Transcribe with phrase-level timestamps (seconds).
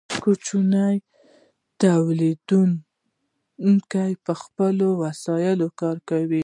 [0.23, 0.91] کوچني
[1.83, 6.39] تولیدونکي په خپلو وسایلو کار کوي.